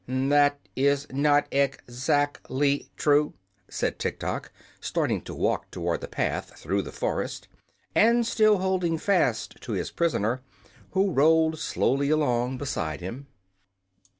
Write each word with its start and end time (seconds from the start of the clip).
"That 0.07 0.59
is 0.75 1.05
not 1.11 1.47
ex 1.51 2.09
act 2.09 2.49
ly 2.49 2.85
true," 2.95 3.35
said 3.69 3.99
Tiktok, 3.99 4.51
starting 4.79 5.21
to 5.25 5.35
walk 5.35 5.69
toward 5.69 6.01
the 6.01 6.07
path 6.07 6.57
through 6.57 6.81
the 6.81 6.91
forest, 6.91 7.47
and 7.93 8.25
still 8.25 8.57
holding 8.57 8.97
fast 8.97 9.57
to 9.61 9.73
his 9.73 9.91
prisoner, 9.91 10.41
who 10.93 11.11
rolled 11.11 11.59
slowly 11.59 12.09
along 12.09 12.57
beside 12.57 12.99
him. 12.99 13.27